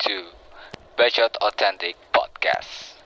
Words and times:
to 0.00 0.32
Bacot 0.96 1.36
Authentic 1.44 1.92
Podcast 2.08 2.96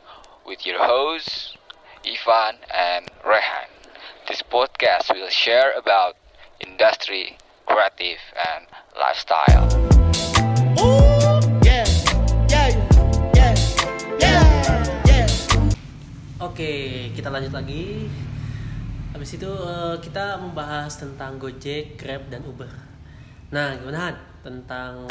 with 0.46 0.62
your 0.62 0.78
hosts 0.78 1.58
Ivan 2.06 2.54
and 2.70 3.10
Rehan. 3.26 3.66
This 4.30 4.46
podcast 4.46 5.10
will 5.10 5.26
share 5.26 5.74
about 5.74 6.14
industry, 6.62 7.34
creative, 7.66 8.22
and 8.38 8.70
lifestyle. 8.94 9.66
Ooh, 10.78 11.42
yeah, 11.66 11.82
yeah, 12.46 12.70
yeah, 13.34 13.54
yeah, 14.22 14.42
yeah. 15.10 15.26
Oke, 16.46 17.10
kita 17.10 17.26
lanjut 17.26 17.50
lagi. 17.58 18.06
Habis 19.10 19.34
itu 19.34 19.50
eh, 19.50 19.98
kita 19.98 20.38
membahas 20.38 20.94
tentang 20.94 21.42
Gojek, 21.42 21.98
Grab, 21.98 22.30
dan 22.30 22.46
Uber. 22.46 22.70
Nah, 23.50 23.82
gimana 23.82 23.98
Han? 23.98 24.16
Tentang 24.46 25.10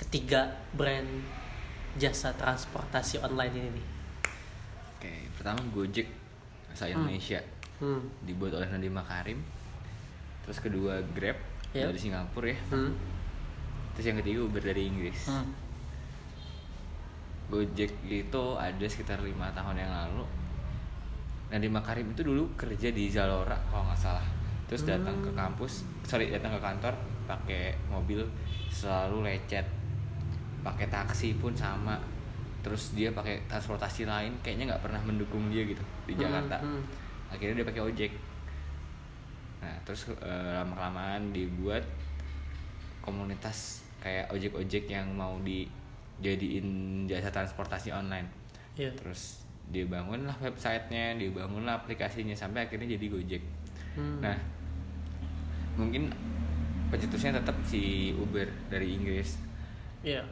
ketiga 0.00 0.48
brand 0.72 1.06
jasa 1.94 2.32
transportasi 2.32 3.20
online 3.20 3.52
ini 3.52 3.68
nih. 3.76 3.86
Oke, 4.96 5.12
pertama 5.36 5.60
Gojek 5.68 6.08
asal 6.70 6.94
Indonesia 6.94 7.40
Hmm. 7.80 8.04
dibuat 8.22 8.52
oleh 8.52 8.68
Nadiem 8.68 8.92
Makarim. 8.92 9.40
Terus 10.44 10.60
kedua 10.60 11.00
Grab 11.12 11.36
Yep. 11.72 11.84
dari 11.88 11.98
Singapura 11.98 12.48
ya. 12.48 12.60
Hmm. 12.68 12.92
Terus 13.96 14.04
yang 14.04 14.18
ketiga 14.20 14.38
Uber 14.44 14.60
dari 14.60 14.82
Inggris. 14.84 15.28
Hmm. 15.28 15.48
Gojek 17.48 17.90
itu 18.04 18.44
ada 18.54 18.86
sekitar 18.86 19.18
lima 19.20 19.48
tahun 19.50 19.80
yang 19.80 19.90
lalu. 19.90 20.24
Nadiem 21.50 21.72
Makarim 21.72 22.12
itu 22.12 22.22
dulu 22.22 22.52
kerja 22.54 22.92
di 22.92 23.10
Zalora 23.10 23.58
kalau 23.72 23.88
nggak 23.88 23.98
salah. 23.98 24.26
Terus 24.68 24.86
datang 24.86 25.18
ke 25.18 25.34
kampus, 25.34 25.82
sorry 26.06 26.30
datang 26.30 26.54
ke 26.54 26.60
kantor 26.62 26.94
pakai 27.26 27.74
mobil 27.90 28.22
selalu 28.70 29.26
lecet. 29.26 29.66
Pakai 30.60 30.86
taksi 30.86 31.34
pun 31.34 31.52
sama. 31.52 31.96
Terus 32.60 32.92
dia 32.92 33.08
pakai 33.10 33.40
transportasi 33.46 34.04
lain 34.04 34.36
kayaknya 34.40 34.70
nggak 34.70 34.82
pernah 34.82 35.00
mendukung 35.00 35.48
dia 35.48 35.64
gitu 35.64 35.80
di 36.04 36.12
Hmm, 36.12 36.20
Jakarta. 36.20 36.56
hmm. 36.58 36.82
Akhirnya 37.30 37.54
dia 37.58 37.66
pakai 37.66 37.82
ojek. 37.82 38.12
Nah, 39.60 39.76
terus 39.82 40.08
eh, 40.10 40.52
lama-kelamaan 40.54 41.30
dibuat 41.30 41.84
komunitas 43.00 43.80
kayak 43.98 44.28
ojek-ojek 44.28 44.88
yang 44.88 45.08
mau 45.10 45.36
dijadiin 45.40 46.68
jasa 47.04 47.28
transportasi 47.28 47.88
online 47.90 48.24
Iya. 48.72 48.92
terus 48.94 49.44
dia 49.68 49.84
bangunlah 49.84 50.32
websitenya 50.38 51.14
dia 51.14 51.28
bangunlah 51.30 51.76
aplikasinya 51.76 52.32
sampai 52.32 52.64
akhirnya 52.64 52.96
jadi 52.96 53.06
Gojek 53.08 53.42
Hmm. 53.90 54.22
nah 54.22 54.36
mungkin 55.74 56.08
pencetusnya 56.88 57.36
tetap 57.36 57.56
si 57.62 58.14
Uber 58.14 58.46
dari 58.68 58.94
Inggris 58.94 59.36
Iya. 60.00 60.24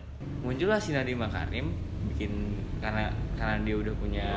Muncullah 0.43 0.79
si 0.79 0.91
Nadiem 0.91 1.19
Makarim 1.19 1.71
bikin 2.09 2.31
karena 2.79 3.07
karena 3.35 3.59
dia 3.63 3.77
udah 3.77 3.95
punya 3.95 4.29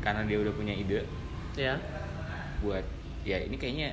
karena 0.00 0.24
dia 0.24 0.38
udah 0.40 0.52
punya 0.52 0.72
ide 0.72 1.02
Ya. 1.52 1.74
buat 2.62 2.82
ya 3.22 3.36
ini 3.36 3.54
kayaknya 3.54 3.92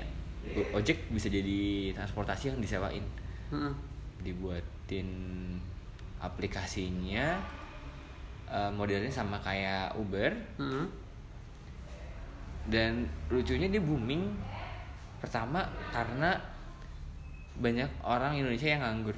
ojek 0.72 1.12
bisa 1.12 1.28
jadi 1.28 1.92
transportasi 1.94 2.54
yang 2.54 2.60
disewain 2.60 3.04
Hmm. 3.48 3.72
dibuatin 4.22 5.08
aplikasinya 6.20 7.40
eh, 8.48 8.72
modelnya 8.72 9.12
sama 9.12 9.36
kayak 9.40 9.96
Uber 9.96 10.32
Hmm. 10.56 10.88
dan 12.68 13.04
lucunya 13.28 13.68
dia 13.68 13.80
booming 13.80 14.32
pertama 15.20 15.64
karena 15.92 16.36
banyak 17.58 17.90
orang 18.06 18.38
Indonesia 18.38 18.70
yang 18.70 18.84
nganggur 18.86 19.16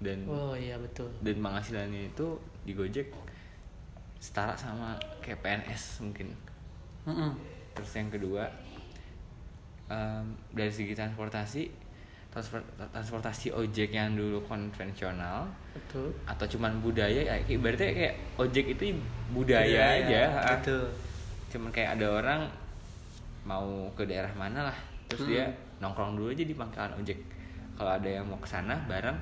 dan 0.00 0.24
Oh 0.24 0.52
iya 0.52 0.76
betul. 0.76 1.08
dan 1.20 1.36
penghasilannya 1.38 2.08
itu 2.08 2.26
di 2.62 2.72
Gojek 2.72 3.12
setara 4.16 4.52
sama 4.52 4.92
kayak 5.20 5.40
PNS 5.40 6.00
mungkin 6.02 6.28
Hmm. 7.02 7.32
terus 7.72 7.92
yang 7.94 8.08
kedua 8.08 8.44
em, 9.86 10.24
dari 10.50 10.68
segi 10.68 10.92
transportasi 10.92 11.62
transport- 12.28 12.62
transportasi 12.86 13.50
ojek 13.50 13.90
yang 13.90 14.12
dulu 14.12 14.38
konvensional 14.44 15.48
Betul. 15.72 16.14
atau 16.24 16.46
cuman 16.46 16.78
budaya 16.78 17.10
ya 17.10 17.34
kayak 17.34 17.44
ibaratnya 17.50 17.90
kayak 17.90 18.14
ojek 18.36 18.66
itu 18.70 18.82
budaya, 19.30 19.98
Budaya, 19.98 19.98
aja 19.98 20.22
betul. 20.54 20.84
cuman 21.50 21.70
kayak 21.70 21.90
ada 21.96 22.06
orang 22.12 22.40
mau 23.42 23.66
ke 23.92 24.04
daerah 24.04 24.30
mana 24.32 24.70
lah 24.70 24.78
terus 25.08 25.24
Hmm. 25.24 25.32
dia 25.32 25.44
nongkrong 25.80 26.14
dulu 26.14 26.30
aja 26.30 26.44
di 26.44 26.54
pangkalan 26.54 26.92
ojek 26.94 27.18
kalau 27.74 27.90
ada 27.90 28.06
yang 28.06 28.22
mau 28.22 28.36
ke 28.36 28.46
sana 28.46 28.76
bareng 28.86 29.16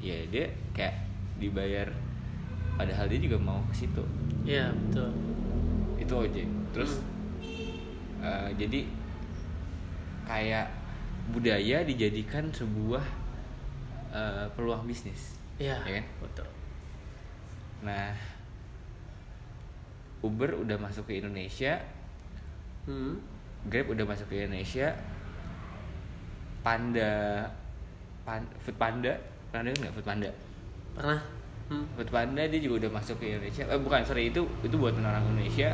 ya 0.00 0.16
dia 0.26 0.48
kayak 0.72 0.96
dibayar 1.36 1.88
padahal 2.74 3.04
dia 3.06 3.20
juga 3.20 3.36
mau 3.36 3.60
ke 3.68 3.76
situ 3.78 4.00
Iya 4.42 4.72
betul. 4.72 5.10
itu 5.96 6.14
ojek 6.16 6.48
terus 6.72 7.04
eh, 8.18 8.48
jadi 8.56 8.80
kayak 10.24 10.66
budaya 11.30 11.84
dijadikan 11.84 12.48
sebuah 12.48 13.04
eh, 14.10 14.46
peluang 14.52 14.84
bisnis 14.84 15.36
Iya. 15.60 15.76
Ya 15.84 15.92
kan? 16.00 16.06
Betul. 16.18 16.48
nah 17.80 18.16
Uber 20.20 20.52
udah 20.54 20.76
masuk 20.76 21.04
ke 21.06 21.20
Indonesia 21.20 21.80
Hmm. 22.80 23.20
Grab 23.68 23.92
udah 23.92 24.08
masuk 24.08 24.24
ke 24.26 24.40
Indonesia 24.40 24.96
Panda 26.60 27.44
Pan, 28.24 28.40
Food 28.58 28.76
Panda 28.76 29.20
pernah 29.50 29.62
dengar 29.66 29.78
nggak 29.82 29.94
Food 29.94 30.06
Panda 30.06 30.30
Pernah? 30.94 31.20
Hmm. 31.68 31.84
Food 31.94 32.10
Panda 32.10 32.42
dia 32.42 32.60
juga 32.60 32.86
udah 32.86 32.90
masuk 32.96 33.16
ke 33.18 33.24
Indonesia 33.28 33.62
eh 33.64 33.78
bukan 33.78 34.00
sorry 34.02 34.30
itu 34.30 34.42
itu 34.62 34.74
buat 34.74 34.94
orang 34.94 35.22
Indonesia 35.28 35.70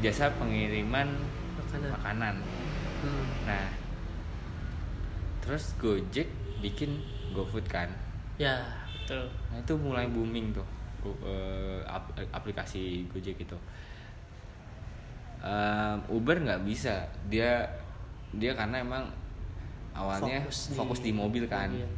jasa 0.00 0.32
pengiriman 0.36 1.08
Makanan. 1.58 1.90
makanan 1.92 2.34
Hmm. 3.02 3.26
nah 3.42 3.66
terus 5.40 5.74
Gojek 5.74 6.30
bikin 6.60 7.02
GoFood 7.32 7.66
kan 7.66 7.90
Ya 8.38 8.62
betul. 8.94 9.26
nah 9.50 9.58
itu 9.58 9.74
mulai 9.74 10.06
booming 10.06 10.54
tuh 10.54 10.62
Go- 11.02 11.18
eh, 11.20 11.82
ap- 11.84 12.14
aplikasi 12.30 13.10
Gojek 13.10 13.36
itu 13.38 13.58
Em, 15.42 15.98
Uber 16.06 16.38
nggak 16.38 16.62
bisa 16.62 17.02
dia 17.26 17.66
dia 18.30 18.54
karena 18.54 18.78
emang 18.78 19.02
awalnya 19.90 20.46
fokus 20.70 21.02
di, 21.02 21.10
mobil 21.10 21.50
kan 21.50 21.66
mobil. 21.66 21.90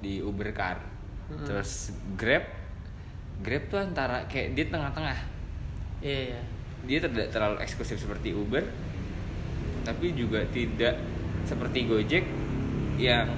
Di 0.00 0.18
Uber 0.20 0.50
Car 0.50 0.80
Mm-mm. 1.28 1.46
terus 1.46 1.92
Grab 2.16 2.42
Grab 3.40 3.62
tuh 3.68 3.78
antara 3.78 4.24
kayak 4.26 4.52
dia 4.52 4.66
tengah-tengah 4.66 5.18
Iya 6.00 6.20
iya. 6.32 6.40
dia 6.84 6.98
tidak 7.00 7.28
terlalu 7.28 7.60
eksklusif 7.60 7.96
seperti 7.96 8.32
Uber 8.32 8.64
tapi 9.80 10.12
juga 10.12 10.44
tidak 10.48 10.96
seperti 11.44 11.84
Gojek 11.84 12.24
yang 12.96 13.28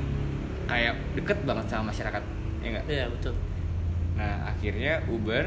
kayak 0.66 0.94
deket 1.14 1.38
banget 1.42 1.66
sama 1.66 1.90
masyarakat 1.90 2.22
ya 2.62 2.68
enggak 2.70 2.84
Iya 2.86 3.04
betul. 3.10 3.34
nah 4.14 4.46
akhirnya 4.46 5.02
Uber 5.06 5.46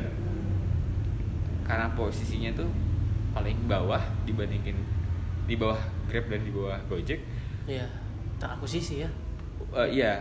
karena 1.66 1.88
posisinya 1.94 2.52
tuh 2.54 2.70
paling 3.34 3.58
bawah 3.66 4.00
dibandingin 4.24 4.78
di 5.46 5.56
bawah 5.56 5.78
Grab 6.08 6.30
dan 6.30 6.42
di 6.42 6.52
bawah 6.52 6.78
Gojek 6.88 7.20
Iya. 7.66 7.88
Terakuisisi 8.38 9.02
ya. 9.02 9.10
eh, 9.74 9.88
iya 9.90 10.20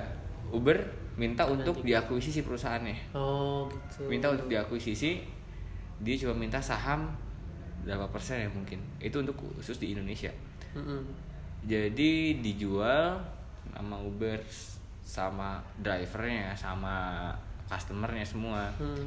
Uber 0.54 0.78
minta 1.14 1.44
untuk 1.44 1.78
di- 1.78 1.90
diakuisisi 1.90 2.40
perusahaannya 2.40 3.12
Oh 3.12 3.66
gitu. 3.66 4.06
minta 4.06 4.26
untuk 4.28 4.46
diakuisisi 4.46 5.22
dia 5.96 6.14
cuma 6.16 6.34
minta 6.36 6.58
saham 6.58 7.06
berapa 7.82 8.06
persen 8.08 8.40
ya 8.40 8.48
mungkin 8.48 8.78
itu 8.98 9.14
untuk 9.16 9.34
khusus 9.36 9.76
di 9.76 9.92
Indonesia 9.92 10.30
Mm-mm. 10.72 11.02
jadi 11.62 12.12
dijual 12.36 13.18
sama 13.68 13.96
Uber 13.98 14.38
sama 15.00 15.58
drivernya 15.76 16.50
sama 16.52 17.28
customernya 17.64 18.22
semua 18.22 18.66
Hmm. 18.74 19.06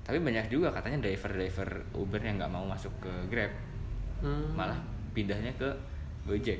tapi 0.00 0.18
banyak 0.18 0.48
juga 0.48 0.70
katanya 0.70 0.98
driver-driver 1.00 1.68
Uber 1.92 2.18
yang 2.18 2.36
nggak 2.36 2.50
mau 2.50 2.64
masuk 2.64 2.90
ke 2.98 3.12
Grab 3.26 3.52
Hmm. 4.18 4.52
malah 4.52 4.76
pindahnya 5.10 5.52
ke 5.54 5.68
Gojek 6.24 6.58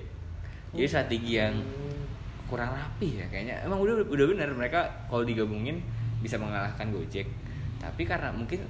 jadi 0.71 0.87
strategi 0.87 1.37
yang 1.37 1.53
Hmm. 1.53 2.00
Kurang 2.51 2.71
rapi 2.71 3.17
ya 3.17 3.27
kayaknya 3.27 3.63
emang 3.63 3.79
udah 3.79 4.03
udah 4.05 4.27
benar 4.29 4.51
mereka 4.51 4.81
kalau 5.07 5.23
digabungin 5.23 5.79
bisa 6.19 6.35
mengalahkan 6.35 6.91
Gojek 6.91 7.31
tapi 7.79 8.03
karena 8.03 8.29
mungkin 8.29 8.67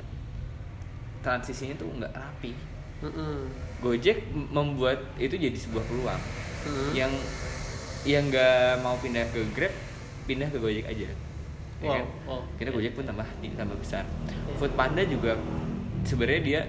transisinya 1.20 1.74
tuh 1.74 1.88
nggak 1.90 2.12
rapi 2.12 2.52
Mm-mm. 3.00 3.48
Gojek 3.80 4.20
membuat 4.52 5.00
itu 5.16 5.32
jadi 5.32 5.56
sebuah 5.56 5.82
peluang 5.82 6.20
Hmm. 6.60 6.92
yang 6.92 7.08
yang 8.04 8.28
nggak 8.28 8.84
mau 8.84 8.92
pindah 8.94 9.24
ke 9.32 9.40
Grab 9.50 9.72
pindah 10.26 10.44
ke 10.46 10.60
Gojek 10.60 10.84
aja 10.84 11.08
ya 11.08 11.16
Wow, 11.80 11.88
kan? 11.90 12.04
wow. 12.28 12.40
kita 12.54 12.68
Gojek 12.68 12.92
pun 12.92 13.08
tambah 13.08 13.24
tambah 13.50 13.72
besar 13.74 14.04
Food 14.54 14.76
Panda 14.76 15.00
juga 15.00 15.40
sebenarnya 16.02 16.42
dia 16.44 16.60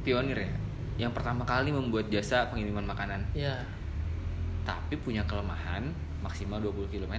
pionir 0.00 0.36
ya 0.38 0.50
yang 0.98 1.12
pertama 1.12 1.40
kali 1.42 1.72
membuat 1.72 2.08
jasa 2.08 2.48
pengiriman 2.48 2.84
makanan 2.84 3.24
Ya. 3.32 3.56
Tapi 4.70 4.94
punya 4.96 5.22
kelemahan 5.24 5.82
maksimal 6.20 6.60
20 6.60 6.86
km 6.88 7.14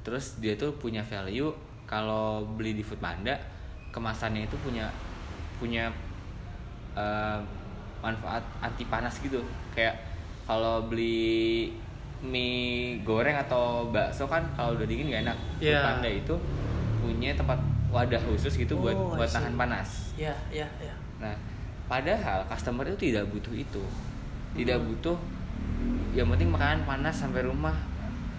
terus 0.00 0.38
dia 0.38 0.54
tuh 0.54 0.72
punya 0.74 1.02
value 1.02 1.52
kalau 1.84 2.40
beli 2.48 2.72
di 2.72 2.80
Foodpanda 2.80 3.36
kemasannya 3.90 4.44
itu 4.44 4.56
punya 4.58 4.88
punya 5.56 5.90
eh, 6.94 7.38
manfaat 7.98 8.40
anti 8.58 8.84
panas 8.84 9.18
gitu 9.18 9.42
kayak 9.72 9.98
kalau 10.44 10.86
beli 10.86 11.68
mie 12.20 12.98
goreng 13.02 13.36
atau 13.36 13.86
bakso 13.88 14.24
kan 14.24 14.42
kalau 14.54 14.74
udah 14.74 14.86
dingin 14.86 15.06
gak 15.08 15.22
enak 15.24 15.38
Iya. 15.58 15.76
Foodpanda 15.76 16.08
itu 16.10 16.34
punya 16.98 17.30
tempat 17.32 17.58
wadah 17.88 18.20
khusus 18.22 18.54
gitu 18.54 18.74
buat 18.76 18.92
Oh, 18.92 19.12
buat 19.12 19.26
see. 19.26 19.36
tahan 19.36 19.54
panas 19.54 19.88
ya 20.14 20.32
ya 20.48 20.66
ya 20.78 20.94
Nah, 21.18 21.34
padahal 21.84 22.46
customer 22.46 22.86
itu 22.86 23.10
tidak 23.10 23.26
butuh 23.26 23.50
itu. 23.50 23.82
Tidak 24.54 24.78
Hmm. 24.78 24.86
butuh 24.86 25.18
yang 26.16 26.28
penting 26.32 26.48
makanan 26.52 26.84
panas 26.88 27.14
sampai 27.14 27.44
rumah. 27.44 27.74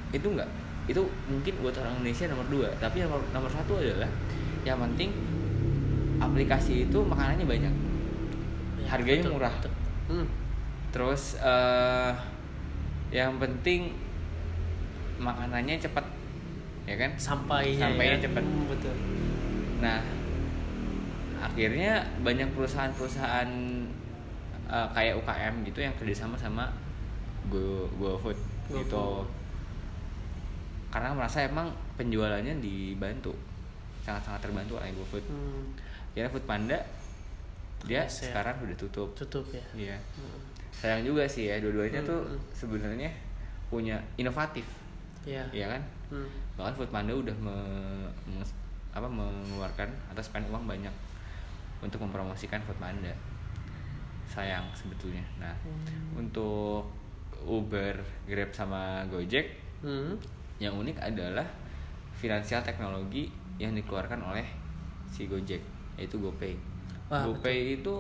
Itu 0.09 0.33
enggak. 0.33 0.49
Itu 0.89 1.05
mungkin 1.29 1.53
buat 1.61 1.75
orang 1.77 2.01
Indonesia 2.01 2.25
nomor 2.29 2.47
dua. 2.49 2.69
Tapi 2.81 3.05
nomor, 3.05 3.21
nomor 3.29 3.51
satu 3.51 3.77
adalah 3.77 4.09
yang 4.65 4.81
penting 4.81 5.13
aplikasi 6.19 6.89
itu 6.89 6.99
makanannya 6.99 7.45
banyak. 7.45 7.73
Ya, 8.83 8.87
Harganya 8.89 9.29
murah. 9.29 9.53
Hmm. 10.09 10.25
Terus 10.89 11.37
eh 11.39 12.13
yang 13.09 13.37
penting 13.41 13.93
makanannya 15.21 15.77
cepat. 15.77 16.05
Ya 16.89 16.97
kan? 16.97 17.13
sampainya 17.21 17.85
Sampainya 17.85 18.17
ya. 18.17 18.23
cepet. 18.25 18.41
Hmm, 18.41 18.65
betul 18.65 18.95
Nah, 19.79 20.01
akhirnya 21.39 22.03
banyak 22.19 22.49
perusahaan-perusahaan 22.51 23.49
uh, 24.67 24.87
kayak 24.91 25.15
UKM 25.23 25.53
gitu 25.63 25.79
yang 25.79 25.95
kerjasama 25.95 26.35
sama 26.35 26.67
Go 27.47 27.87
GoFood 27.95 28.35
GoFood. 28.67 28.77
gitu. 28.77 29.05
Karena 30.89 31.13
merasa 31.13 31.39
emang 31.39 31.69
penjualannya 31.95 32.57
dibantu, 32.57 33.31
sangat-sangat 34.01 34.41
terbantu 34.41 34.75
oleh 34.75 34.89
GoFood. 34.91 35.23
Hmm, 35.23 35.63
Karena 36.11 36.27
Food 36.27 36.43
Panda 36.43 36.79
dia 37.79 38.03
Yes, 38.03 38.19
ya. 38.19 38.33
sekarang 38.33 38.59
udah 38.59 38.75
tutup. 38.75 39.09
tutup 39.13 39.45
ya 39.49 39.63
Iya. 39.73 39.97
Hmm. 40.17 40.39
Sayang 40.69 41.05
juga 41.05 41.23
sih 41.23 41.47
ya, 41.47 41.57
dua-duanya 41.57 41.99
Hmm, 41.99 42.09
tuh 42.09 42.19
hmm. 42.25 42.39
sebenarnya 42.51 43.07
punya 43.67 43.95
inovatif, 44.15 44.65
ya 45.23 45.45
ya 45.49 45.69
kan? 45.69 45.81
Hmm. 46.09 46.25
bahkan 46.55 46.73
Food 46.73 46.89
Panda 46.89 47.13
udah 47.13 47.31
me- 47.35 48.09
me- 48.27 48.57
apa 48.89 49.05
mengeluarkan 49.05 49.85
atau 50.09 50.19
spend 50.19 50.49
uang 50.49 50.65
banyak 50.65 50.91
untuk 51.79 52.01
mempromosikan 52.01 52.59
Food 52.59 52.75
Panda 52.75 53.13
sayang 54.25 54.65
sebetulnya 54.73 55.21
nah 55.37 55.53
Hmm. 55.61 56.19
untuk 56.19 56.89
Uber 57.43 57.95
Grab 58.25 58.51
sama 58.51 59.03
Gojek 59.07 59.55
Hmm. 59.79 60.11
yang 60.57 60.75
unik 60.75 60.99
adalah 60.99 61.47
finansial 62.11 62.59
teknologi 62.59 63.31
yang 63.55 63.71
dikeluarkan 63.71 64.19
oleh 64.19 64.43
si 65.07 65.23
Gojek 65.23 65.63
yaitu 65.95 66.19
GoPay 66.19 66.55
Wah, 67.07 67.23
GoPay 67.25 67.79
itu 67.79 67.95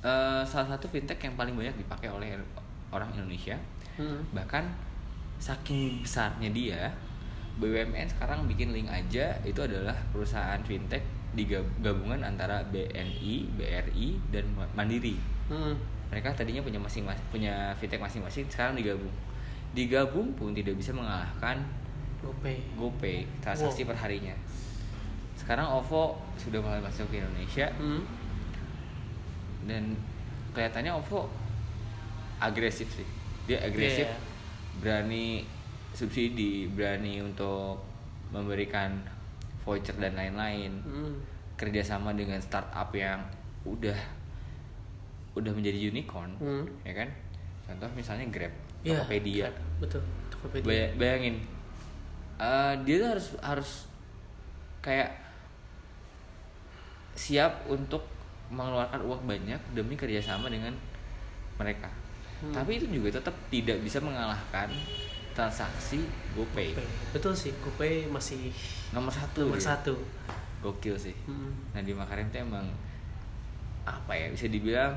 eh, 0.00 0.42
salah 0.44 0.68
satu 0.68 0.84
fintech 0.84 1.16
yang 1.18 1.34
paling 1.34 1.56
banyak 1.56 1.74
dipakai 1.76 2.08
oleh 2.08 2.36
orang 2.90 3.08
Indonesia 3.12 3.56
Hmm. 3.94 4.20
bahkan 4.30 4.66
saking 5.38 6.02
besarnya 6.02 6.50
dia 6.50 6.90
BUMN 7.54 8.10
sekarang 8.10 8.42
bikin 8.44 8.74
link 8.74 8.90
aja 8.90 9.30
itu 9.40 9.60
adalah 9.62 9.94
perusahaan 10.10 10.58
fintech 10.60 10.98
di 11.30 11.46
gabungan 11.78 12.18
antara 12.20 12.58
BNI, 12.68 13.54
BRI 13.54 14.18
dan 14.30 14.42
Ma- 14.54 14.70
Mandiri. 14.74 15.14
Hmm. 15.46 15.74
Mereka 16.08 16.32
tadinya 16.32 16.60
punya 16.60 16.78
masing-masing 16.78 17.24
punya 17.28 17.54
fintech 17.74 17.98
masing-masing 17.98 18.44
sekarang 18.46 18.74
digabung. 18.74 19.10
Digabung 19.72 20.30
pun 20.32 20.50
tidak 20.50 20.74
bisa 20.74 20.90
mengalahkan 20.90 21.58
GoPay 22.20 22.56
GoPay 22.74 23.16
transaksi 23.38 23.82
Wow. 23.82 23.92
perharinya. 23.92 24.34
Sekarang 25.34 25.66
OVO 25.68 26.14
sudah 26.36 26.56
mulai 26.58 26.80
masuk 26.80 27.04
ke 27.08 27.18
Indonesia 27.18 27.68
Hmm. 27.74 28.00
dan 29.64 29.96
kelihatannya 30.52 30.92
OVO 30.94 31.28
agresif 32.38 32.88
sih 32.92 33.08
dia 33.44 33.60
agresif 33.60 34.04
Iya. 34.04 34.16
berani 34.78 35.44
subsidi 35.90 36.66
berani 36.66 37.20
untuk 37.20 37.80
memberikan 38.28 39.00
voucher 39.62 39.96
dan 39.96 40.12
lain-lain 40.14 40.72
Hmm. 40.80 41.14
kerjasama 41.54 42.12
dengan 42.12 42.36
startup 42.38 42.88
yang 42.90 43.20
udah 43.64 43.96
udah 45.34 45.50
menjadi 45.50 45.88
unicorn 45.88 46.30
Hmm. 46.36 46.64
ya 46.82 46.94
kan 46.94 47.08
contoh 47.64 47.88
misalnya 47.92 48.26
Grab 48.28 48.52
Ya, 48.80 49.00
Tokopedia 49.00 49.48
betul 49.78 50.02
Tokopedia 50.28 50.64
Bay- 50.64 50.92
bayangin 50.94 51.36
eh, 52.36 52.74
dia 52.82 52.96
tuh 52.98 53.08
harus 53.10 53.26
harus 53.40 53.70
kayak 54.80 55.10
siap 57.14 57.64
untuk 57.66 58.02
mengeluarkan 58.48 59.00
uang 59.00 59.22
banyak 59.24 59.60
demi 59.72 59.94
kerjasama 59.94 60.46
dengan 60.48 60.74
mereka 61.54 61.88
Hmm. 62.36 62.50
tapi 62.52 62.76
itu 62.76 62.90
juga 62.90 63.14
tetap 63.14 63.32
tidak 63.48 63.78
bisa 63.80 63.96
mengalahkan 63.98 64.68
transaksi 65.32 66.02
GoPay 66.34 66.74
GoPay. 66.74 66.88
betul 67.10 67.32
sih 67.32 67.54
GoPay 67.56 68.04
masih 68.06 68.50
nomor 68.90 69.08
satu 69.08 69.48
nomor 69.48 69.56
dia. 69.56 69.70
satu 69.70 69.94
gokil 70.60 70.92
sih 70.94 71.14
Hmm. 71.24 71.54
nah 71.72 71.80
di 71.80 71.90
Makarim 71.90 72.28
tuh 72.28 72.42
emang 72.42 72.66
apa 73.82 74.12
ya 74.12 74.28
bisa 74.28 74.44
dibilang 74.46 74.92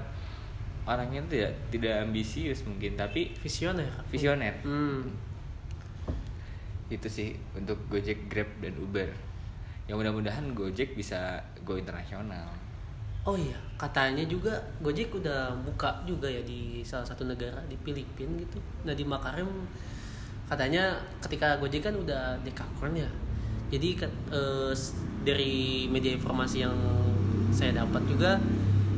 orangnya 0.88 1.20
tuh 1.28 1.36
tidak 1.36 1.54
tidak 1.68 1.94
ambisius 2.08 2.64
mungkin 2.64 2.96
tapi 2.96 3.36
visioner 3.44 3.92
visioner 4.08 4.56
Hmm. 4.64 5.04
itu 6.88 7.08
sih 7.12 7.36
untuk 7.52 7.76
Gojek, 7.92 8.32
Grab 8.32 8.48
dan 8.64 8.72
Uber. 8.80 9.12
Yang 9.92 9.96
mudah-mudahan 10.00 10.56
Gojek 10.56 10.96
bisa 10.96 11.36
go 11.68 11.76
internasional. 11.76 12.48
Oh 13.28 13.36
iya, 13.36 13.60
katanya 13.76 14.24
juga 14.24 14.56
Gojek 14.80 15.12
udah 15.12 15.52
buka 15.68 16.00
juga 16.08 16.32
ya 16.32 16.40
di 16.48 16.80
salah 16.88 17.04
satu 17.04 17.28
negara 17.28 17.60
di 17.68 17.76
Filipina 17.84 18.40
gitu. 18.40 18.56
Nah 18.88 18.96
di 18.96 19.04
Makarim 19.04 19.68
katanya 20.48 20.96
ketika 21.20 21.60
Gojek 21.60 21.84
kan 21.84 21.96
udah 22.00 22.40
dekakron 22.48 22.96
ya. 22.96 23.10
Jadi 23.68 24.00
eh, 24.32 24.72
dari 25.28 25.92
media 25.92 26.16
informasi 26.16 26.64
yang 26.64 26.76
saya 27.52 27.76
dapat 27.76 28.00
juga 28.08 28.40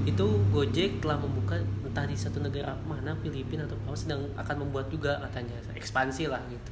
itu 0.06 0.26
Gojek 0.54 1.02
telah 1.02 1.18
membuka 1.18 1.58
entah 1.90 2.06
di 2.06 2.14
satu 2.14 2.38
negara 2.40 2.72
mana 2.86 3.12
Filipina 3.18 3.66
atau 3.66 3.74
apa 3.82 3.98
sedang 3.98 4.22
akan 4.38 4.56
membuat 4.70 4.88
juga 4.88 5.18
katanya 5.26 5.58
ekspansi 5.74 6.30
lah 6.30 6.40
gitu. 6.48 6.72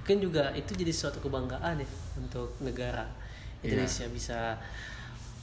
Mungkin 0.00 0.18
juga 0.20 0.52
itu 0.54 0.72
jadi 0.72 0.92
suatu 0.94 1.18
kebanggaan 1.18 1.82
ya 1.82 1.88
untuk 2.16 2.54
negara 2.62 3.02
Iya. 3.64 3.80
Indonesia 3.80 4.06
bisa 4.12 4.38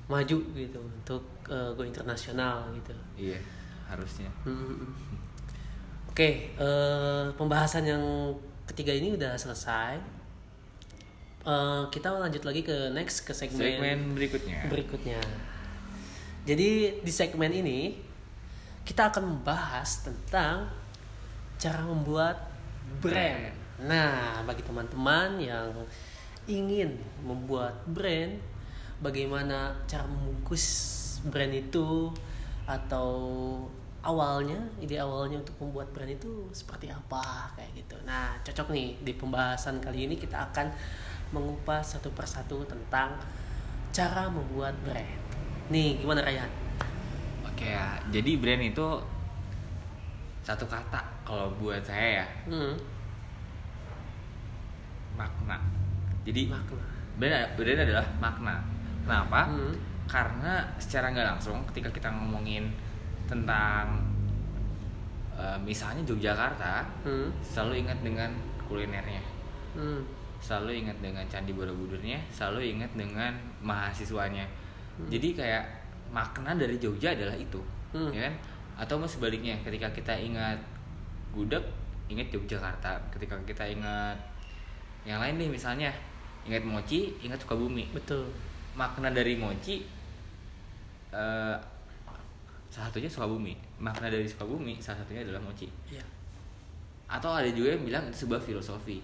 maju 0.06 0.38
gitu 0.54 0.78
untuk 0.78 1.26
eh, 1.50 1.70
go 1.74 1.82
internasional 1.82 2.70
gitu. 2.78 2.94
Iya, 3.18 3.42
harusnya. 3.90 4.30
Hmm. 4.46 4.94
Oke, 6.06 6.54
eh, 6.54 7.26
pembahasan 7.34 7.82
yang 7.82 8.04
ketiga 8.70 8.94
ini 8.94 9.18
udah 9.18 9.34
selesai. 9.34 9.98
Eh, 11.42 11.84
kita 11.90 12.14
lanjut 12.14 12.46
lagi 12.46 12.62
ke 12.62 12.94
next 12.94 13.26
ke 13.26 13.34
segmen, 13.34 13.58
Segmen 13.58 14.00
berikutnya. 14.14 14.70
berikutnya. 14.70 15.18
Jadi 16.46 17.02
di 17.02 17.12
segmen 17.12 17.50
ini 17.50 17.98
kita 18.82 19.14
akan 19.14 19.38
membahas 19.38 20.06
tentang 20.06 20.70
cara 21.62 21.82
membuat 21.86 22.38
brand. 23.02 23.54
Nah, 23.82 24.42
bagi 24.46 24.66
teman-teman 24.66 25.38
yang 25.38 25.70
ingin 26.50 26.98
membuat 27.22 27.86
brand, 27.86 28.38
bagaimana 29.02 29.74
cara 29.86 30.06
membungkus 30.06 30.66
brand 31.30 31.54
itu 31.54 32.10
atau 32.66 33.10
awalnya, 34.02 34.58
ide 34.82 34.98
awalnya 34.98 35.42
untuk 35.42 35.54
membuat 35.62 35.94
brand 35.94 36.10
itu 36.10 36.50
seperti 36.50 36.90
apa 36.90 37.54
kayak 37.54 37.86
gitu. 37.86 37.98
Nah, 38.06 38.34
cocok 38.42 38.74
nih 38.74 38.98
di 39.06 39.14
pembahasan 39.14 39.78
kali 39.78 40.10
ini 40.10 40.18
kita 40.18 40.50
akan 40.50 40.74
mengupas 41.32 41.98
satu 41.98 42.10
persatu 42.14 42.66
tentang 42.66 43.14
cara 43.94 44.30
membuat 44.30 44.74
brand. 44.82 45.22
Nih, 45.70 46.02
gimana 46.02 46.26
Ryan? 46.26 46.61
Ya, 47.62 47.86
jadi 48.10 48.42
brand 48.42 48.64
itu 48.64 48.88
satu 50.42 50.66
kata 50.66 50.98
kalau 51.22 51.54
buat 51.56 51.86
saya 51.86 52.26
ya 52.26 52.28
Hmm, 52.50 52.74
makna. 55.14 55.58
Jadi 56.26 56.50
makna. 56.50 56.82
brand, 57.18 57.48
brand 57.54 57.80
adalah 57.80 58.08
makna. 58.18 58.56
Kenapa? 59.06 59.42
Hmm. 59.48 59.74
Karena 60.10 60.66
secara 60.76 61.14
nggak 61.14 61.28
langsung 61.38 61.62
ketika 61.70 61.90
kita 61.92 62.10
ngomongin 62.10 62.74
tentang 63.26 64.02
eh, 65.32 65.58
misalnya 65.62 66.02
Yogyakarta, 66.04 66.86
Hmm, 67.06 67.30
selalu 67.42 67.86
ingat 67.86 68.00
dengan 68.02 68.30
kulinernya. 68.66 69.22
hmm, 69.72 70.02
selalu 70.38 70.84
ingat 70.84 70.98
dengan 71.00 71.24
candi 71.26 71.54
Borobudurnya, 71.54 72.20
selalu 72.28 72.76
ingat 72.76 72.92
dengan 72.94 73.32
mahasiswanya. 73.62 74.44
Jadi 75.08 75.34
kayak 75.34 75.64
makna 76.12 76.54
dari 76.54 76.76
Jogja 76.76 77.12
adalah 77.12 77.34
itu, 77.34 77.60
Hmm. 77.92 78.12
ya 78.12 78.28
kan? 78.28 78.36
Atau 78.78 78.96
mau 78.96 79.08
sebaliknya, 79.08 79.56
ketika 79.62 79.88
kita 79.90 80.14
ingat 80.14 80.60
gudeg 81.32 81.64
ingat 82.08 82.28
Yogyakarta 82.28 83.00
ketika 83.10 83.40
kita 83.48 83.64
ingat 83.64 84.20
yang 85.08 85.24
lain 85.24 85.40
nih 85.40 85.48
misalnya 85.48 85.88
ingat 86.44 86.60
mochi 86.60 87.08
ingat 87.24 87.40
Sukabumi 87.40 87.88
betul 87.90 88.28
makna 88.76 89.08
dari 89.08 89.40
mochi 89.40 89.80
eh, 91.10 91.56
salah 92.68 92.88
satunya 92.92 93.08
Sukabumi 93.08 93.56
makna 93.80 94.12
dari 94.12 94.28
Sukabumi 94.28 94.76
salah 94.84 95.00
satunya 95.00 95.24
adalah 95.24 95.40
mochi 95.40 95.72
Iya. 95.88 96.04
atau 97.08 97.32
ada 97.32 97.48
juga 97.48 97.80
yang 97.80 97.88
bilang 97.88 98.04
itu 98.12 98.28
sebuah 98.28 98.44
filosofi 98.44 99.00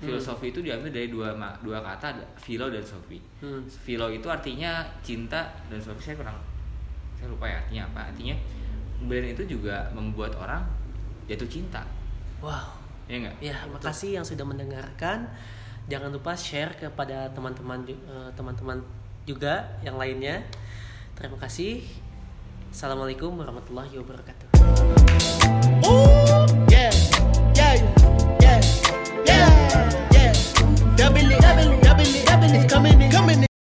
filosofi 0.00 0.46
itu 0.48 0.60
diambil 0.60 0.88
dari 0.88 1.08
dua 1.08 1.34
ma- 1.34 1.58
dua 1.58 1.78
kata 1.78 2.06
ada 2.12 2.24
philo 2.36 2.66
dan 2.66 2.80
sofi 2.80 3.18
Hmm. 3.38 3.66
philo 3.66 4.06
itu 4.06 4.26
artinya 4.26 4.82
cinta 5.00 5.42
dan 5.66 5.78
sofi 5.78 5.98
saya 6.00 6.16
kurang 6.16 6.38
saya 7.14 7.26
lupa 7.26 7.44
ya 7.44 7.58
artinya 7.58 7.82
apa 7.84 8.00
artinya 8.08 8.34
brand 9.00 9.26
itu 9.28 9.42
juga 9.48 9.90
membuat 9.90 10.34
orang 10.34 10.62
jatuh 11.26 11.46
cinta 11.46 11.82
Wow. 12.38 12.78
ya 13.04 13.18
enggak 13.18 13.34
Ya, 13.40 13.56
makasih 13.66 14.14
yang 14.14 14.22
sudah 14.22 14.44
mendengarkan. 14.44 15.26
Jangan 15.88 16.12
lupa 16.12 16.36
share 16.36 16.76
kepada 16.76 17.26
teman-teman 17.32 17.82
eh, 17.88 17.96
teman-teman 18.32 18.78
juga 19.24 19.66
yang 19.80 19.96
lainnya. 19.96 20.44
Terima 21.16 21.34
kasih. 21.34 21.82
Assalamualaikum 22.70 23.32
warahmatullahi 23.34 23.96
wabarakatuh. 23.96 24.46
Yeah, 26.68 26.92
yeah, 26.92 26.92
yeah. 29.68 30.07